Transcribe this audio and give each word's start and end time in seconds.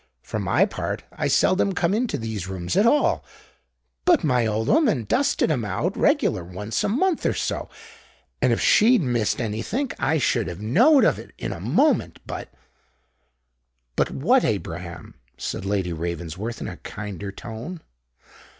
"For 0.23 0.39
my 0.39 0.65
part, 0.65 1.03
I 1.11 1.27
seldom 1.27 1.73
come 1.73 1.93
into 1.93 2.17
these 2.17 2.47
rooms 2.47 2.75
at 2.75 2.87
all: 2.87 3.23
but 4.03 4.23
my 4.23 4.47
old 4.47 4.67
'ooman 4.67 5.03
dusted 5.07 5.51
'em 5.51 5.63
out 5.63 5.93
reglar 5.93 6.43
once 6.43 6.83
a 6.83 6.89
month 6.89 7.23
or 7.23 7.35
so; 7.35 7.69
and 8.41 8.51
if 8.51 8.59
she'd 8.59 9.03
missed 9.03 9.39
anythink 9.39 9.93
I 9.99 10.17
should 10.17 10.47
have 10.47 10.59
knowed 10.59 11.03
of 11.03 11.19
it 11.19 11.33
in 11.37 11.53
a 11.53 11.59
moment. 11.59 12.17
But——" 12.25 12.49
"But 13.95 14.09
what, 14.09 14.43
Abraham?" 14.43 15.19
said 15.37 15.65
Lady 15.65 15.93
Ravensworth, 15.93 16.61
in 16.61 16.67
a 16.67 16.77
kinder 16.77 17.31
tone. 17.31 17.81